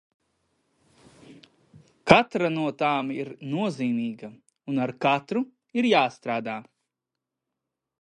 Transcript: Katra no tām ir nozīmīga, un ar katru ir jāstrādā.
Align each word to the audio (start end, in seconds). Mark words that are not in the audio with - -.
Katra 2.13 2.49
no 2.57 2.65
tām 2.81 3.13
ir 3.19 3.31
nozīmīga, 3.53 4.33
un 4.75 4.83
ar 4.89 4.97
katru 5.09 5.45
ir 5.83 5.93
jāstrādā. 5.95 6.61